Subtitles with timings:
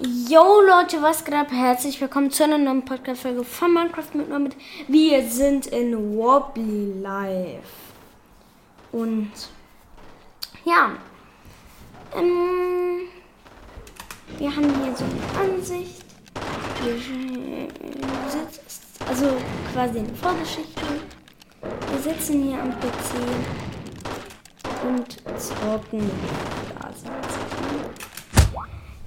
[0.00, 1.48] Yo Leute, was geht ab?
[1.50, 4.56] Herzlich willkommen zu einer neuen Podcast-Folge von Minecraft mit mit.
[4.86, 7.66] Wir sind in Wobbly Life.
[8.92, 9.32] Und
[10.64, 10.92] ja,
[12.16, 13.08] ähm,
[14.38, 16.04] wir haben hier so eine Ansicht.
[19.08, 19.26] Also
[19.72, 20.80] quasi eine Vorgeschichte.
[21.90, 23.16] Wir sitzen hier am PC
[24.86, 26.08] und zocken.
[26.78, 27.27] Da wir.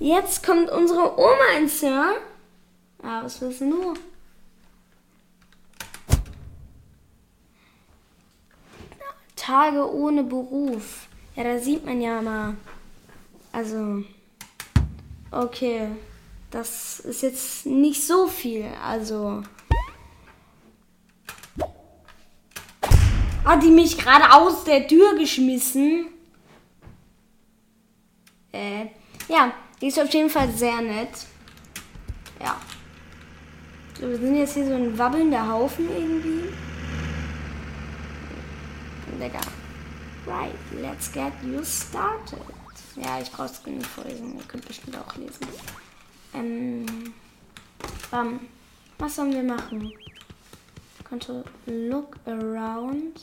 [0.02, 2.14] Jetzt kommt unsere Oma ins Zimmer.
[3.04, 3.94] Ah, was willst du?
[9.36, 11.08] Tage ohne Beruf.
[11.36, 12.56] Ja, da sieht man ja mal.
[13.52, 14.04] Also,
[15.30, 15.90] okay.
[16.50, 18.66] Das ist jetzt nicht so viel.
[18.84, 19.44] Also.
[23.46, 26.08] Hat die mich gerade aus der Tür geschmissen?
[28.52, 28.88] Äh,
[29.28, 29.54] ja.
[29.82, 31.10] Die ist auf jeden Fall sehr nett.
[32.40, 32.56] Ja.
[34.00, 36.54] So, wir sind jetzt hier so ein wabbelnder Haufen irgendwie.
[39.20, 39.42] Lecker.
[40.28, 42.40] Right, let's get you started.
[42.96, 44.38] Ja, ich brauche es nicht vorlesen.
[44.38, 45.48] Ihr könnt bestimmt auch lesen.
[46.34, 47.14] Ähm,
[48.12, 48.40] bam.
[49.00, 49.94] Was sollen wir machen?
[51.10, 53.20] Control look around.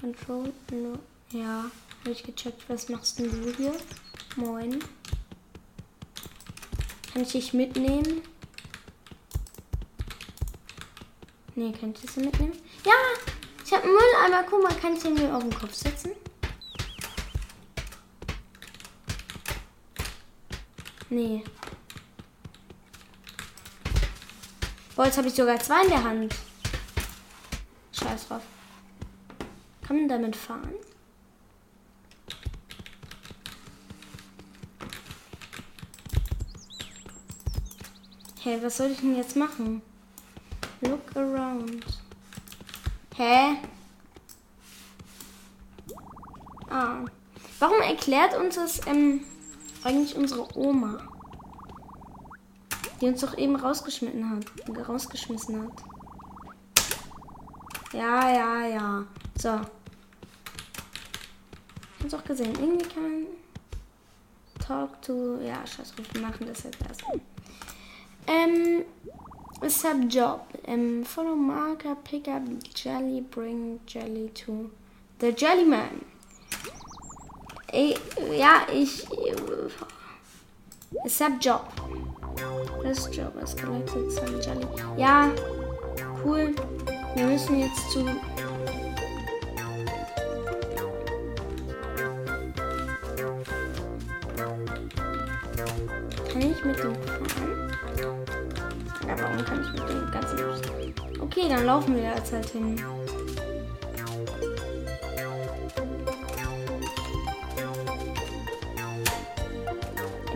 [0.00, 1.00] Control look.
[1.30, 1.64] Ja,
[2.00, 2.62] habe ich gecheckt.
[2.68, 3.72] Was machst denn du hier?
[4.36, 4.78] Moin.
[7.14, 8.22] Kann ich dich mitnehmen?
[11.54, 12.58] Nee, kann ich das mitnehmen?
[12.84, 12.92] Ja!
[13.64, 14.44] Ich habe einen Mülleimer.
[14.50, 16.10] Guck mal, kann ich den mir auf den Kopf setzen?
[21.08, 21.44] Nee.
[24.96, 26.34] Boah, jetzt habe ich sogar zwei in der Hand.
[27.92, 28.42] Scheiß drauf.
[29.86, 30.74] Kann man damit fahren?
[38.44, 39.80] Hey, was soll ich denn jetzt machen?
[40.82, 41.82] Look around.
[43.16, 43.56] Hä?
[46.68, 47.06] Ah.
[47.58, 49.24] Warum erklärt uns das ähm,
[49.82, 50.98] eigentlich unsere Oma?
[53.00, 54.88] Die uns doch eben rausgeschmissen hat.
[54.88, 55.82] Rausgeschmissen hat.
[57.94, 59.06] Ja, ja, ja.
[59.38, 59.58] So.
[62.02, 62.52] Hab's auch gesehen.
[62.60, 63.26] Irgendwie kann.
[64.58, 65.40] Talk to.
[65.40, 66.06] Ja, scheiß drauf.
[66.12, 67.22] Wir machen das jetzt erstmal.
[68.26, 68.84] Um,
[69.68, 70.46] sub job.
[70.66, 72.42] Um, follow marker, pick up
[72.74, 74.70] jelly, bring jelly to
[75.18, 76.04] the jelly man.
[77.72, 77.98] Ich,
[78.30, 79.06] ja, ich.
[81.06, 81.68] Sub job.
[82.82, 84.66] Das Job ist collected some jelly.
[84.96, 85.30] Ja,
[86.24, 86.54] cool.
[87.14, 88.04] Wir müssen jetzt zu.
[101.54, 102.76] Dann laufen wir jetzt halt hin.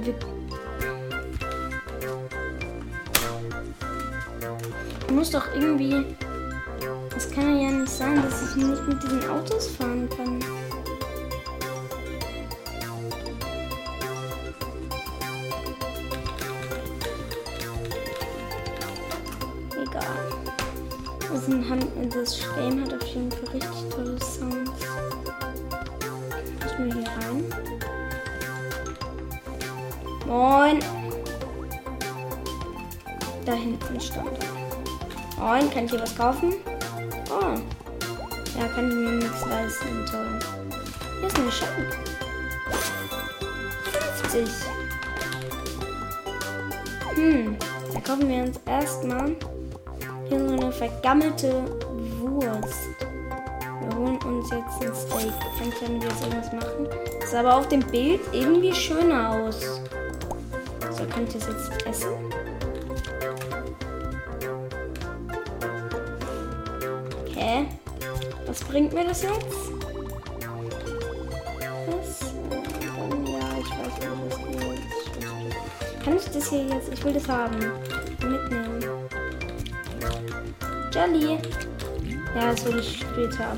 [0.01, 0.15] Wir
[5.13, 6.05] muss doch irgendwie.
[22.11, 24.71] Das Game hat auf jeden Fall richtig tolle Sounds.
[26.63, 27.45] Müssen wir hier rein.
[30.27, 30.79] Moin.
[33.47, 34.39] Da hinten stand.
[35.39, 36.55] Moin, kann ich hier was kaufen?
[37.31, 37.59] Oh.
[38.59, 40.07] Ja, kann ich mir nichts leisten.
[40.11, 40.39] Toll.
[41.21, 41.97] Hier ist ein Geschenk.
[44.33, 44.49] 50.
[47.15, 47.57] Hm.
[47.95, 49.58] Da kaufen wir uns erstmal eine
[50.79, 51.65] vergammelte
[52.21, 52.89] Wurst.
[53.81, 55.33] Wir holen uns jetzt ein Steak.
[55.59, 56.89] Kann ich damit jetzt irgendwas machen?
[57.21, 59.81] Das sah aber auf dem Bild irgendwie schöner aus.
[60.91, 62.13] So, kann ich das jetzt essen?
[67.27, 67.67] Okay.
[68.47, 69.35] Was bringt mir das jetzt?
[71.87, 72.21] Was?
[73.27, 76.05] ja, ich weiß nicht, was geht.
[76.05, 76.93] Kann ich das hier jetzt?
[76.93, 77.59] Ich will das haben.
[80.99, 81.39] Jelly.
[82.35, 83.57] Ja, das will ich später.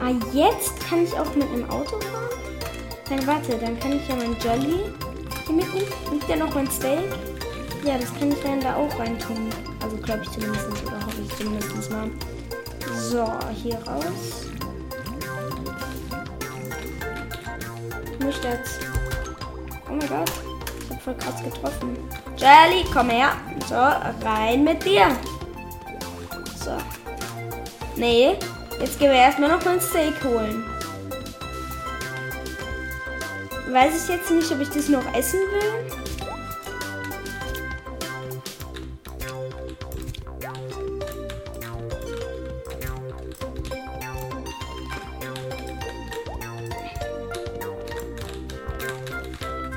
[0.00, 2.28] Ah, jetzt kann ich auch mit einem Auto fahren?
[3.08, 4.90] Dann warte, dann kann ich ja mein Jelly
[5.46, 5.86] hier mitnehmen.
[6.10, 7.08] Liegt ja noch mein Steak?
[7.84, 9.48] Ja, das kann ich dann da auch reintun.
[9.80, 12.10] Also glaube ich zumindest, oder hoffe ich zumindest mal.
[12.96, 13.30] So,
[13.62, 14.48] hier raus.
[18.12, 18.80] Ich möchte jetzt
[19.88, 20.32] Oh mein Gott.
[20.82, 21.96] Ich hab voll krass getroffen.
[22.38, 23.32] Jelly, komm her.
[23.68, 23.74] So,
[24.24, 25.08] rein mit dir.
[26.64, 26.76] So.
[27.96, 28.36] Nee,
[28.80, 30.64] jetzt gehen wir erstmal noch mal ein Steak holen.
[33.70, 35.98] Weiß ich jetzt nicht, ob ich das noch essen will.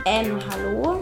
[0.06, 1.00] Ähm, hallo?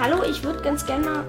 [0.00, 1.24] Hallo, ich würde ganz gerne mal.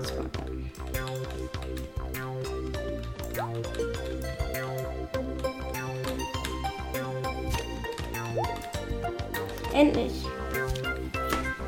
[9.73, 10.25] Endlich.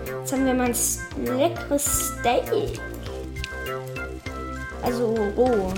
[0.06, 2.80] Jetzt haben wir mal ein leckeres Steak.
[4.82, 5.74] Also roh.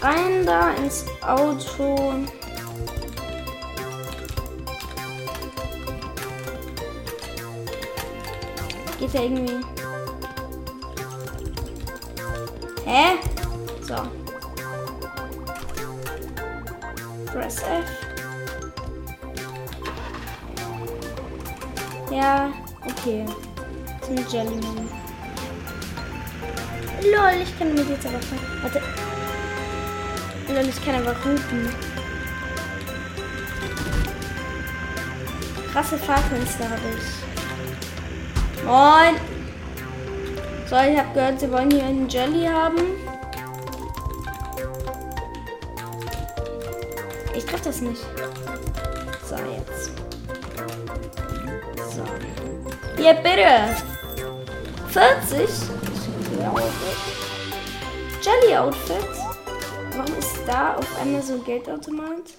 [0.00, 2.14] Rein da ins Auto.
[9.04, 9.60] Geht ja irgendwie.
[12.86, 13.18] Hä?
[13.82, 13.96] So.
[17.26, 17.84] Press F.
[22.10, 22.50] Ja,
[22.86, 23.26] okay.
[24.00, 24.88] Zum Jellyman.
[27.02, 28.20] Lol, ich kann mit jetzt aber.
[28.62, 28.80] Warte.
[30.48, 31.68] Lol, ich kann einfach rufen.
[35.72, 37.23] Krasse Fahrfenster habe ich.
[38.64, 39.16] Moin!
[40.66, 42.78] So, ich habe gehört, sie wollen hier einen Jelly haben.
[47.34, 48.00] Ich treffe das nicht.
[49.28, 49.92] So, jetzt.
[51.94, 52.04] So.
[52.96, 53.76] Hier, bitte.
[54.88, 55.50] 40?
[58.22, 59.04] Jelly Outfit.
[59.94, 62.32] Warum ist da auf einmal so ein Geldautomat?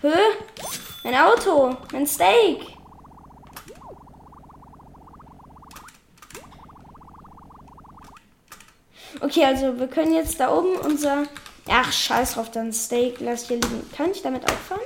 [0.00, 0.14] Hä?
[1.04, 1.76] Mein Auto.
[1.92, 2.77] Mein Steak.
[9.20, 11.24] Okay, also wir können jetzt da oben unser...
[11.68, 13.20] Ach, scheiß drauf, dann Steak.
[13.20, 13.90] Lass hier liegen.
[13.94, 14.80] Kann ich damit auch fahren?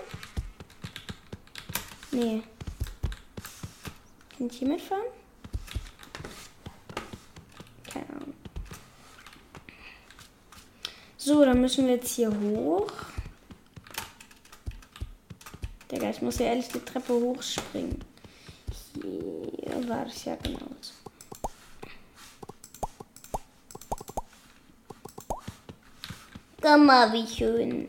[2.11, 2.43] Nee.
[4.37, 5.05] Kann ich hier mitfahren?
[7.93, 8.35] Keine Ahnung.
[11.17, 12.91] So, dann müssen wir jetzt hier hoch.
[15.91, 18.03] Digga, ich muss ja ehrlich die Treppe hochspringen.
[18.95, 20.59] Hier war es ja genau.
[26.63, 27.89] Guck mal, wie schön.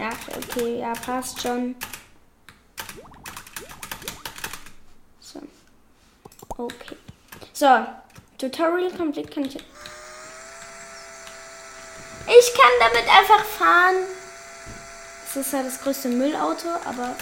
[0.00, 1.76] Ach, okay, ja, passt schon.
[5.20, 5.40] So.
[6.56, 6.96] Okay.
[7.52, 7.86] So,
[8.38, 9.58] Tutorial complete kann ich.
[12.38, 13.96] Ich kann damit einfach fahren.
[15.24, 17.16] Das ist ja das größte Müllauto, aber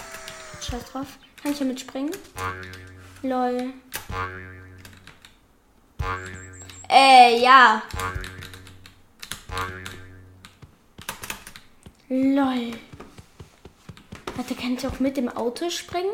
[0.61, 1.07] scheiß drauf.
[1.43, 2.11] Kann ich damit springen?
[3.23, 3.73] Lol.
[6.89, 7.83] Äh, ja.
[12.09, 12.73] Lol.
[14.37, 16.13] Warte, kann ich auch mit dem Auto springen?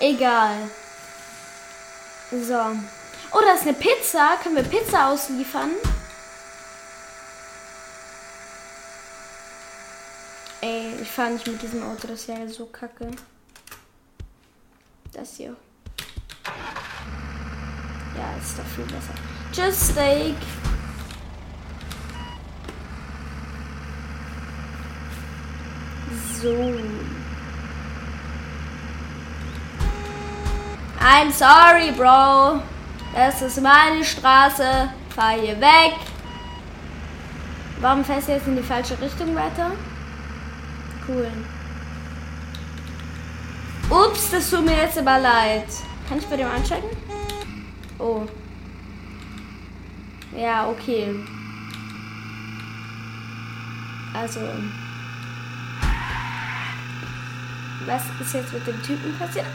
[0.00, 0.70] Egal.
[2.32, 2.54] So.
[3.34, 4.38] Oh, da ist eine Pizza.
[4.42, 5.70] Können wir Pizza ausliefern?
[10.62, 12.08] Ey, ich fahre nicht mit diesem Auto.
[12.08, 13.10] Das wäre so kacke.
[15.12, 15.54] Das hier.
[18.16, 19.14] Ja, ist doch viel besser.
[19.52, 20.36] Tschüss, Steak.
[26.40, 27.21] So.
[31.04, 32.62] I'm sorry, Bro.
[33.12, 34.88] Das ist meine Straße.
[35.14, 35.96] Fahr hier weg.
[37.80, 39.72] Warum fährst du jetzt in die falsche Richtung weiter?
[41.08, 41.26] Cool.
[43.90, 45.66] Ups, das tut mir jetzt aber leid.
[46.08, 46.88] Kann ich bei dem einchecken?
[47.98, 48.22] Oh.
[50.36, 51.14] Ja, okay.
[54.14, 54.40] Also.
[57.86, 59.46] Was ist jetzt mit dem Typen passiert?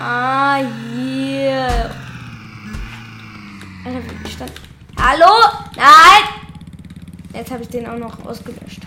[0.00, 0.56] Ah,
[0.92, 1.90] hier.
[3.84, 5.00] Alter, wie.
[5.00, 5.32] Hallo?
[5.76, 6.22] Nein!
[7.32, 8.80] Jetzt habe ich den auch noch ausgelöscht.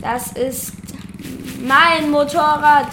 [0.00, 0.74] Das ist
[1.60, 2.88] mein Motorrad.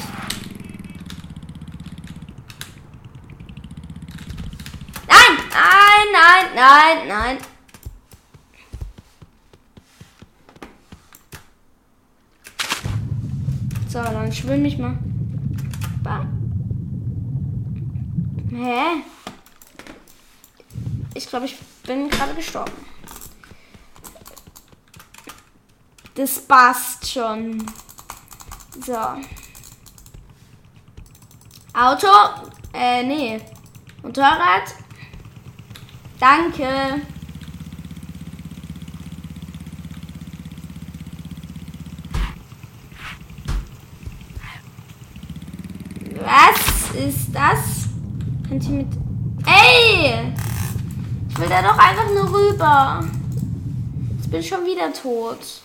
[6.11, 7.56] nein, nein, nein.
[14.07, 14.97] So, dann schwimme ich mal.
[16.01, 16.29] Bam.
[18.51, 19.03] Hä?
[21.13, 22.71] Ich glaube, ich bin gerade gestorben.
[26.15, 27.61] Das passt schon.
[28.85, 28.97] So.
[31.73, 32.07] Auto.
[32.73, 33.41] Äh, nee.
[34.03, 34.73] Motorrad.
[36.17, 37.01] Danke.
[46.27, 47.87] Was ist das?
[48.47, 48.87] Könnt ihr mit.
[49.45, 50.33] Ey!
[51.29, 53.03] Ich will da doch einfach nur rüber.
[54.17, 55.61] Jetzt bin ich schon wieder tot.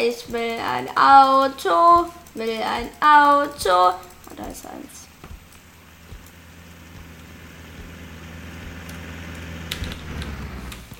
[0.00, 3.96] Ich will ein Auto, will ein Auto.
[4.30, 5.08] Oh, da ist eins.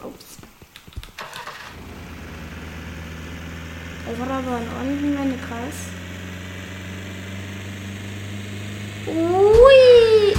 [0.03, 0.39] Ups.
[4.05, 5.75] Das war aber ein ordentlichen Wendekreis.
[9.07, 10.35] Ui!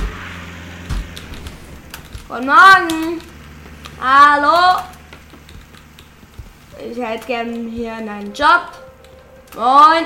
[2.27, 3.21] Guten Morgen!
[4.01, 4.81] Hallo!
[6.91, 8.71] Ich hätte gern hier einen Job.
[9.55, 10.05] Moin!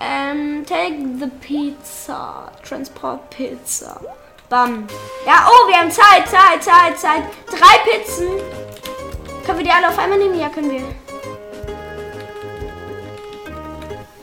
[0.00, 2.52] Ähm, take the pizza.
[2.66, 4.00] Transport Pizza.
[4.48, 4.86] Bam.
[5.26, 7.22] Ja, oh, wir haben Zeit, Zeit, Zeit, Zeit.
[7.48, 8.28] Drei Pizzen.
[9.44, 10.38] Können wir die alle auf einmal nehmen?
[10.38, 11.05] Ja, können wir.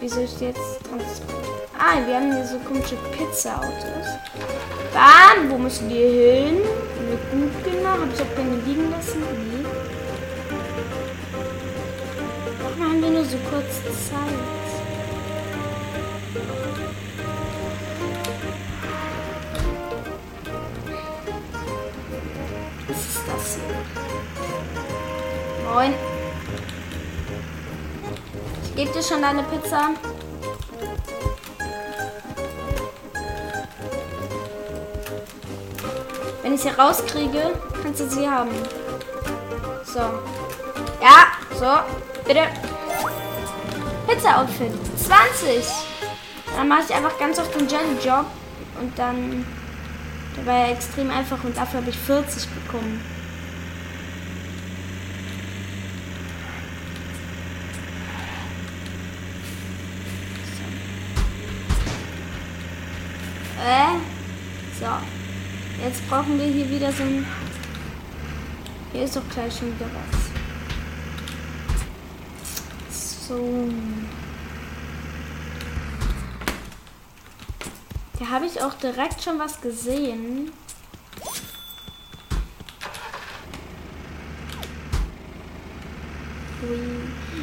[0.04, 1.46] Wieso ist jetzt Transport?
[1.80, 4.06] Ah, wir haben hier so komische Pizza-Autos.
[4.92, 6.58] Bam, wo müssen die hin?
[7.08, 8.00] Wird gut gemacht.
[8.02, 9.22] Hab ich auch keine liegen lassen?
[9.22, 9.66] Nee.
[12.62, 14.20] Warum haben wir nur so kurz Zeit?
[22.90, 23.78] Was ist das hier?
[25.74, 25.94] Moin.
[28.76, 29.92] Gebe dir schon deine Pizza.
[36.42, 37.52] Wenn ich sie rauskriege,
[37.84, 38.52] kannst du sie haben.
[39.86, 40.00] So.
[41.02, 42.24] Ja, so.
[42.28, 42.48] Bitte.
[44.08, 44.72] Pizza-Outfit.
[44.98, 45.66] 20.
[46.56, 48.26] Dann mache ich einfach ganz oft den Jelly-Job.
[48.82, 49.46] Und dann.
[50.36, 53.00] Der war ja extrem einfach und dafür habe ich 40 bekommen.
[63.64, 63.98] Äh?
[64.78, 64.88] So.
[65.84, 67.26] Jetzt brauchen wir hier wieder so ein.
[68.92, 70.34] Hier ist doch gleich schon wieder was.
[73.28, 73.70] So.
[78.20, 80.52] Da habe ich auch direkt schon was gesehen.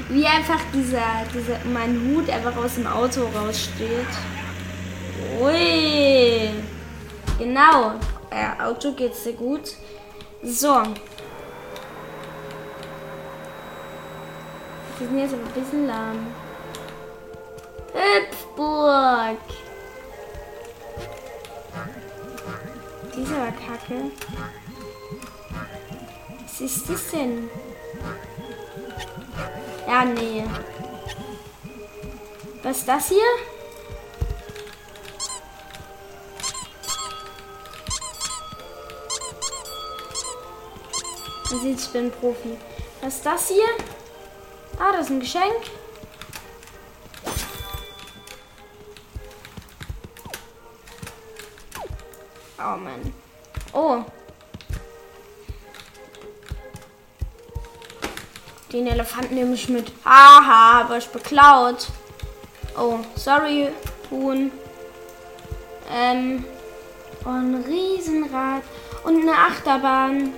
[0.09, 4.07] Wie, einfach dieser, dieser, mein Hut einfach aus dem Auto raussteht.
[5.41, 6.51] Ui.
[7.39, 7.93] Genau.
[8.31, 9.73] Äh, Auto geht's sehr gut.
[10.43, 10.83] So.
[14.99, 16.27] Die sind jetzt aber ein bisschen lahm.
[17.95, 19.39] Hüpfburg.
[23.17, 24.11] Dieser Kacke.
[26.43, 27.49] Was ist das denn?
[29.89, 30.45] Ja, nee.
[32.63, 33.60] Was ist das hier?
[41.51, 42.57] Man sieht, ich bin Profi.
[43.01, 43.67] Was ist das hier?
[44.79, 45.63] Ah, das ist ein Geschenk.
[52.59, 53.13] Oh Mann.
[53.73, 54.05] Oh.
[58.73, 59.91] Den Elefanten nehme ich mit.
[60.05, 61.89] Haha, aber ich beklaut.
[62.79, 63.71] Oh, sorry,
[64.11, 64.53] Huhn.
[65.91, 66.45] Ähm.
[67.25, 68.63] Oh, ein Riesenrad.
[69.03, 70.33] Und eine Achterbahn.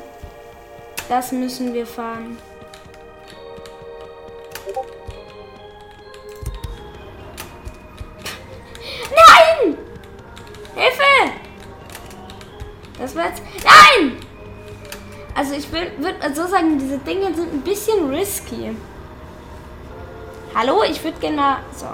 [1.09, 2.39] Das müssen wir fahren.
[9.11, 9.77] Nein!
[10.75, 11.33] Hilfe!
[12.99, 13.43] Das war jetzt.
[13.65, 14.17] Nein!
[15.35, 15.91] Also ich würde
[16.35, 18.77] so sagen, diese Dinge sind ein bisschen risky.
[20.55, 21.59] Hallo, ich würde gerne.
[21.75, 21.87] So.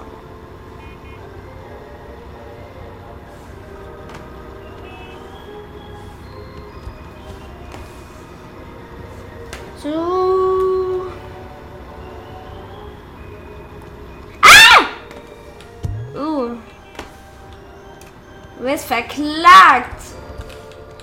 [18.59, 20.03] Du wirst verklagt.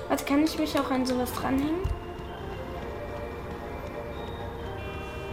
[0.09, 1.88] Warte, kann ich mich auch an sowas dranhängen?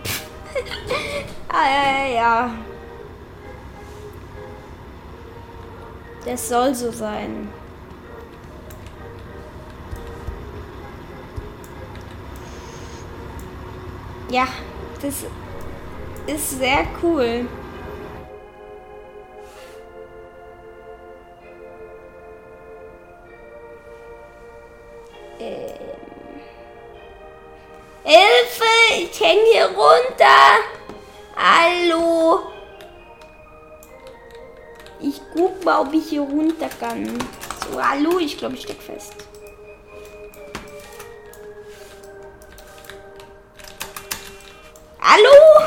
[1.48, 2.50] ah, ja, ja, ja.
[6.24, 7.48] Das soll so sein.
[14.30, 14.46] Ja,
[15.02, 15.24] das
[16.26, 17.48] ist sehr cool.
[30.22, 30.62] Runter.
[31.36, 32.40] Hallo.
[35.00, 37.06] Ich guck mal, ob ich hier runter kann.
[37.70, 39.14] So, hallo, ich glaube, ich steck fest.
[45.00, 45.66] Hallo?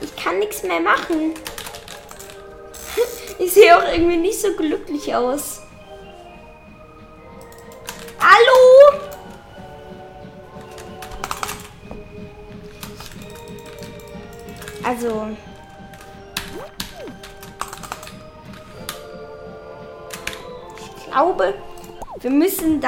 [0.00, 1.34] Ich kann nichts mehr machen.
[3.40, 5.57] Ich sehe auch irgendwie nicht so glücklich aus.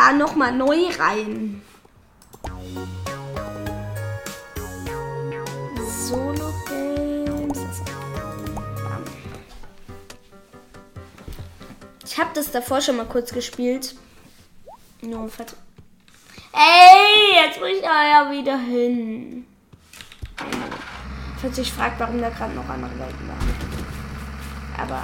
[0.01, 1.61] Da noch mal neu rein.
[6.07, 7.59] Solo Games.
[12.05, 13.95] Ich habe das davor schon mal kurz gespielt.
[15.03, 15.31] Nur no,
[16.53, 19.47] Ey, jetzt muss ich da ja wieder hin.
[21.41, 23.55] Falls ich fragt, warum da gerade noch andere Welten waren.
[24.79, 25.03] Aber.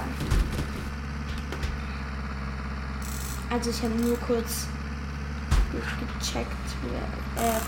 [3.49, 4.67] Also ich habe nur kurz
[5.71, 7.59] gecheckt, wie, äh,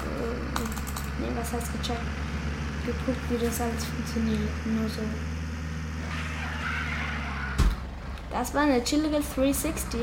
[1.20, 2.02] nee, was heißt gecheckt?
[2.86, 4.66] Geguckt, wie das alles funktioniert.
[4.66, 5.02] Nur so.
[8.32, 10.00] Das war eine chillige 360.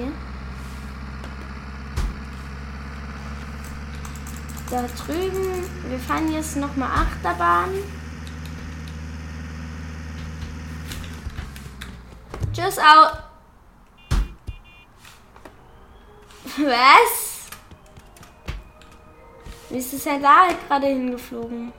[4.69, 7.71] Da drüben, wir fahren jetzt nochmal Achterbahn.
[12.53, 13.23] Tschüss, out.
[16.57, 17.26] Was?
[19.77, 21.71] Ist es ja da gerade hingeflogen?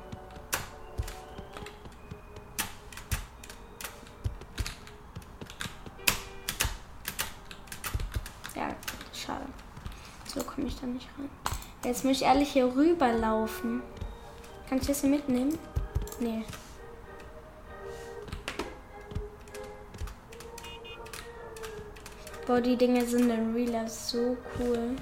[8.56, 8.70] Ja,
[9.12, 9.46] schade.
[10.28, 11.28] So komme ich da nicht rein.
[11.84, 13.82] Jetzt muss ich ehrlich hier rüberlaufen.
[14.70, 15.58] Kann ich das hier mitnehmen?
[16.20, 16.46] Nee.
[22.46, 24.96] Boah, die Dinge sind in Real Life so cool.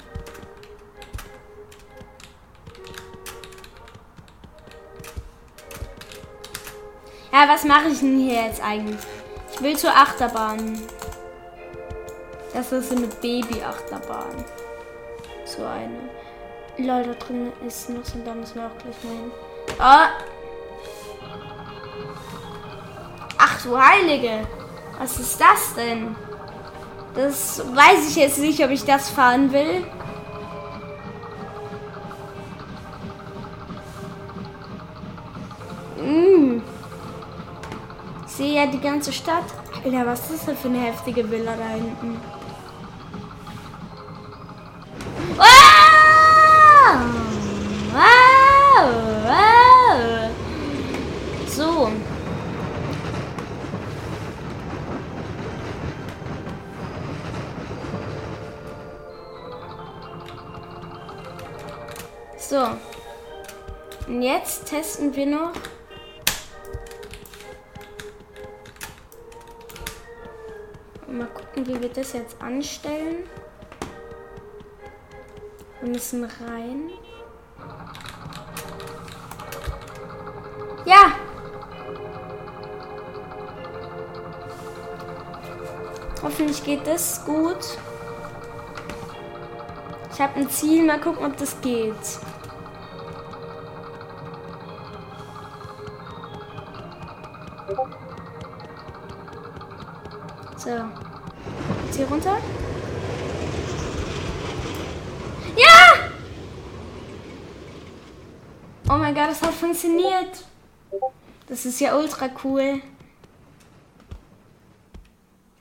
[7.35, 9.01] Ja, was mache ich denn hier jetzt eigentlich?
[9.51, 10.79] Ich will zur Achterbahn.
[12.53, 14.45] Das ist eine Baby-Achterbahn.
[15.43, 15.99] So eine.
[16.77, 19.31] Leute, da drin ist noch so, da müssen wir auch gleich mal hin.
[19.79, 20.07] Oh.
[23.37, 24.47] Ach du Heilige.
[24.97, 26.15] Was ist das denn?
[27.15, 29.85] Das weiß ich jetzt nicht, ob ich das fahren will.
[38.35, 39.45] Sehe ja die ganze Stadt.
[39.83, 42.19] Alter, was ist das für eine heftige Villa da hinten?
[51.47, 51.89] So.
[62.37, 62.67] So.
[64.07, 65.53] Und jetzt testen wir noch.
[71.95, 73.23] Das jetzt anstellen.
[75.81, 76.89] Wir müssen rein.
[80.85, 81.13] Ja!
[86.21, 87.77] Hoffentlich geht das gut.
[90.11, 91.93] Ich habe ein Ziel, mal gucken, ob das geht.
[100.57, 100.69] So.
[101.85, 102.37] Jetzt hier runter.
[105.55, 106.09] Ja!
[108.89, 110.45] Oh mein Gott, das hat funktioniert.
[111.47, 112.81] Das ist ja ultra cool.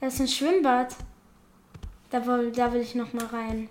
[0.01, 0.95] Das ist ein Schwimmbad.
[2.11, 3.69] Da will, da will ich noch mal rein.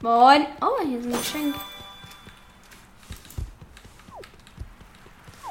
[0.00, 0.46] Moin.
[0.60, 1.54] Oh, hier ist ein Geschenk.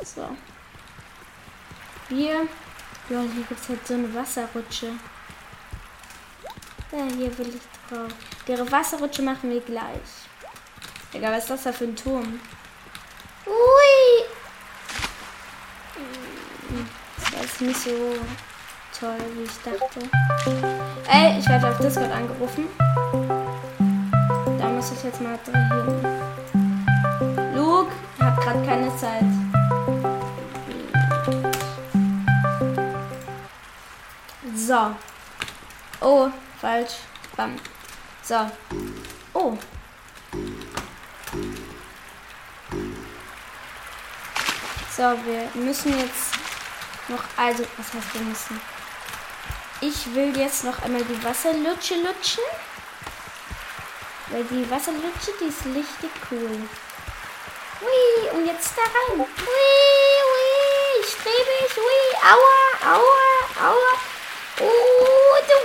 [0.03, 0.27] So.
[2.09, 2.47] Hier.
[3.11, 4.85] Ja, hier gibt es halt so eine Wasserrutsche.
[6.93, 8.07] Ja, hier will ich drauf.
[8.47, 9.99] Die Wasserrutsche machen wir gleich.
[11.11, 12.39] Egal, was ist das da für ein Turm?
[13.45, 14.23] Ui!
[17.33, 18.15] Das ist nicht so
[18.97, 19.99] toll, wie ich dachte.
[21.11, 22.65] Ey, ich werde auf Discord angerufen.
[24.57, 26.01] Da muss ich jetzt mal drehen.
[27.55, 29.50] Luke hat gerade keine Zeit.
[34.71, 34.95] So.
[35.99, 36.31] Oh,
[36.61, 36.93] falsch.
[37.35, 37.59] Bam.
[38.23, 38.49] So.
[39.33, 39.57] Oh.
[44.95, 46.35] So, wir müssen jetzt
[47.09, 48.61] noch, also, was heißt wir müssen?
[49.81, 52.43] Ich will jetzt noch einmal die Wasserlutsche lutschen.
[54.29, 56.69] Weil die Wasserlutsche, die ist richtig cool.
[57.81, 59.19] Hui, und jetzt da rein.
[59.19, 59.25] Hui,
[60.29, 64.11] hui, ich hui, aua, aua, aua.
[64.63, 65.57] Oh, du,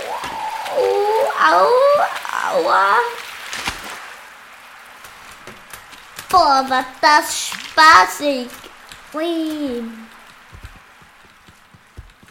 [0.75, 2.97] oh, au, aua.
[6.29, 8.47] Boah, war das spaßig.
[9.13, 9.83] Hui.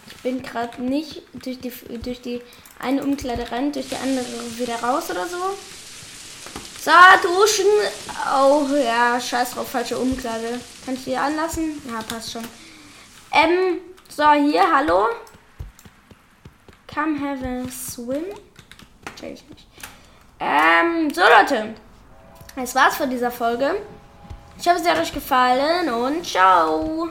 [0.06, 2.42] Ich bin gerade nicht durch die, durch die
[2.78, 4.26] eine Umkleide rein, durch die andere
[4.58, 5.56] wieder raus oder so.
[6.80, 7.66] So, duschen.
[8.32, 10.60] Oh, ja, scheiß drauf, falsche Umkleide.
[10.84, 11.82] Kann ich die anlassen?
[11.88, 12.44] Ja, passt schon.
[13.32, 15.08] Ähm, so, hier, hallo.
[16.92, 18.24] Come have a swim.
[19.18, 19.65] Check ich nicht.
[20.40, 21.74] Ähm, so Leute.
[22.54, 23.76] Das war's von dieser Folge.
[24.58, 27.08] Ich hoffe, es hat euch gefallen und ciao.